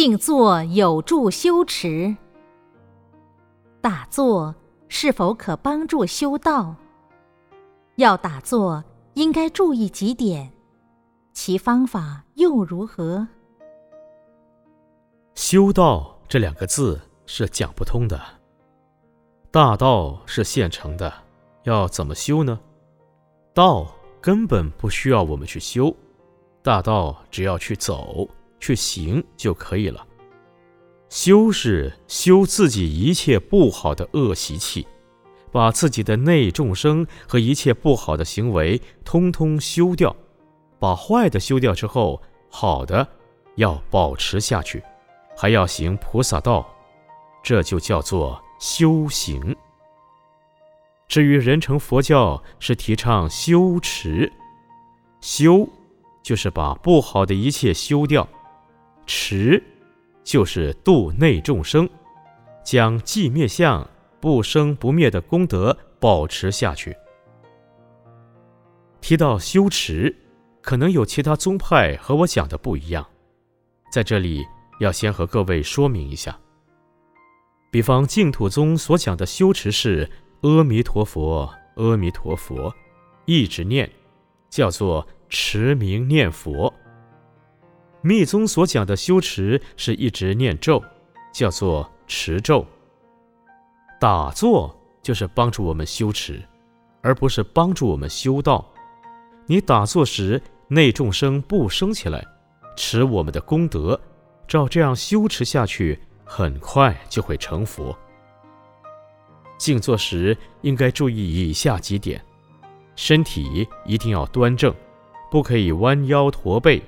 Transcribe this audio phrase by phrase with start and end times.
[0.00, 2.16] 静坐有助修持。
[3.80, 4.54] 打坐
[4.86, 6.76] 是否可帮助修道？
[7.96, 8.84] 要打坐，
[9.14, 10.52] 应该注意几点，
[11.32, 13.26] 其方法又如何？
[15.34, 18.20] 修道这两个字是讲不通的。
[19.50, 21.12] 大道是现成的，
[21.64, 22.60] 要怎么修呢？
[23.52, 23.84] 道
[24.20, 25.92] 根本不需要我们去修，
[26.62, 28.28] 大道只要去走。
[28.60, 30.06] 去行就可以了。
[31.08, 34.86] 修是修自己一切不好的恶习气，
[35.50, 40.14] 把自己的内众生和一切不好的行为通通修掉，
[40.78, 43.08] 把坏的修掉之后，好的
[43.56, 44.82] 要保持下去，
[45.34, 46.68] 还要行菩萨道，
[47.42, 49.56] 这就叫做修行。
[51.08, 54.30] 至于人成佛教是提倡修持，
[55.22, 55.66] 修
[56.22, 58.28] 就是把不好的一切修掉。
[59.08, 59.60] 持，
[60.22, 61.88] 就是度内众生，
[62.62, 63.88] 将寂灭相
[64.20, 66.94] 不生不灭的功德保持下去。
[69.00, 70.14] 提到修持，
[70.60, 73.06] 可能有其他宗派和我讲的不一样，
[73.90, 74.44] 在这里
[74.80, 76.38] 要先和各位说明一下。
[77.70, 80.10] 比方净土宗所讲的修持是
[80.42, 82.74] 阿弥陀佛，阿弥陀佛，
[83.24, 83.90] 一直念，
[84.50, 86.72] 叫做持名念佛。
[88.08, 90.82] 密宗所讲的修持是一直念咒，
[91.30, 92.64] 叫做持咒。
[94.00, 96.42] 打坐就是帮助我们修持，
[97.02, 98.66] 而不是帮助我们修道。
[99.44, 102.26] 你打坐时内众生不升起来，
[102.78, 104.00] 持我们的功德，
[104.46, 107.94] 照这样修持下去，很快就会成佛。
[109.58, 112.24] 静坐时应该注意以下几点：
[112.96, 114.74] 身体一定要端正，
[115.30, 116.82] 不可以弯腰驼背。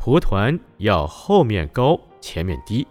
[0.00, 2.86] 蒲团要后面高，前面低，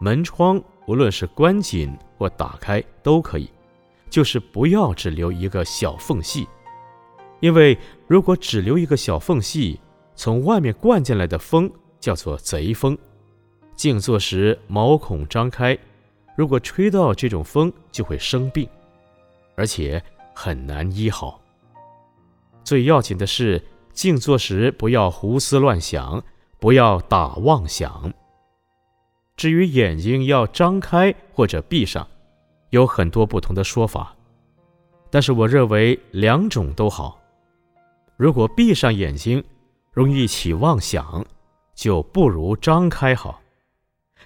[0.00, 3.48] 门窗无论是关紧或打开都可以，
[4.10, 6.48] 就是不要只留一个小缝隙，
[7.38, 7.78] 因为
[8.08, 9.78] 如果只留一个小缝隙，
[10.16, 11.70] 从外面灌进来的风
[12.00, 12.98] 叫做贼风，
[13.76, 15.78] 静坐时毛孔张开，
[16.36, 18.68] 如果吹到这种风就会生病，
[19.54, 20.02] 而且
[20.34, 21.40] 很难医好。
[22.64, 23.62] 最要紧的是。
[23.96, 26.22] 静坐时不要胡思乱想，
[26.60, 28.12] 不要打妄想。
[29.36, 32.06] 至于眼睛要张开或者闭上，
[32.70, 34.14] 有很多不同的说法，
[35.10, 37.18] 但是我认为两种都好。
[38.18, 39.42] 如果闭上眼睛
[39.92, 41.24] 容易起妄想，
[41.74, 43.40] 就不如张开好。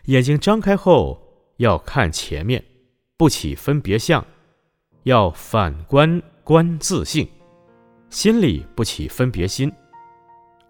[0.07, 1.17] 眼睛张开后
[1.59, 2.65] 要看前面，
[3.17, 4.25] 不起分别相，
[5.05, 7.29] 要反观观自性。
[8.10, 9.72] 心里不起分别心，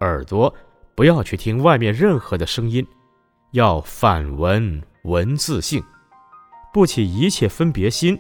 [0.01, 0.55] 耳朵
[0.95, 2.87] 不要去听外面任何的声音，
[3.53, 5.83] 要反闻闻自性，
[6.71, 8.19] 不起一切分别心。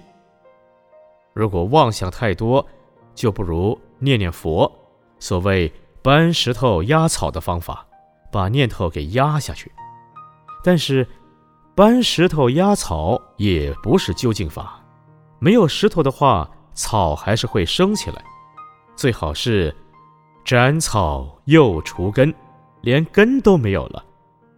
[1.34, 2.66] 如果妄想太多，
[3.14, 4.70] 就不如念念佛，
[5.18, 5.70] 所谓
[6.00, 7.86] 搬石头压草的方法，
[8.32, 9.70] 把念头给压下去。
[10.64, 11.06] 但是，
[11.74, 14.82] 搬石头压草也不是究竟法，
[15.38, 18.24] 没有石头的话，草还是会生起来。
[19.00, 19.74] 最好是
[20.44, 22.34] 斩草又除根，
[22.82, 24.04] 连根都没有了，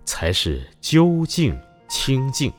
[0.04, 1.56] 才是究竟
[1.88, 2.52] 清净。